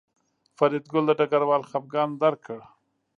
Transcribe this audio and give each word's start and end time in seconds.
فریدګل 0.57 1.03
د 1.07 1.11
ډګروال 1.19 1.61
خپګان 1.69 2.09
درک 2.21 2.39
کړ 2.47 2.59